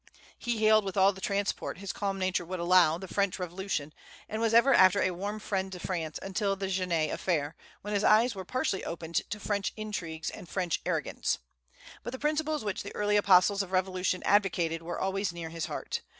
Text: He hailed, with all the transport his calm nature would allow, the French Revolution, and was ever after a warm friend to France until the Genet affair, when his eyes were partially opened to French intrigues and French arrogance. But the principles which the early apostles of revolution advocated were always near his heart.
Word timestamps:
He 0.39 0.57
hailed, 0.57 0.83
with 0.83 0.97
all 0.97 1.13
the 1.13 1.21
transport 1.21 1.77
his 1.77 1.93
calm 1.93 2.17
nature 2.17 2.43
would 2.43 2.59
allow, 2.59 2.97
the 2.97 3.07
French 3.07 3.37
Revolution, 3.37 3.93
and 4.27 4.41
was 4.41 4.51
ever 4.51 4.73
after 4.73 4.99
a 4.99 5.11
warm 5.11 5.39
friend 5.39 5.71
to 5.73 5.79
France 5.79 6.17
until 6.23 6.55
the 6.55 6.69
Genet 6.69 7.11
affair, 7.11 7.55
when 7.83 7.93
his 7.93 8.03
eyes 8.03 8.33
were 8.33 8.43
partially 8.43 8.83
opened 8.83 9.21
to 9.29 9.39
French 9.39 9.71
intrigues 9.77 10.31
and 10.31 10.49
French 10.49 10.79
arrogance. 10.87 11.37
But 12.01 12.13
the 12.13 12.17
principles 12.17 12.63
which 12.63 12.81
the 12.81 12.95
early 12.95 13.15
apostles 13.15 13.61
of 13.61 13.71
revolution 13.71 14.23
advocated 14.23 14.81
were 14.81 14.99
always 14.99 15.31
near 15.31 15.49
his 15.49 15.67
heart. 15.67 16.01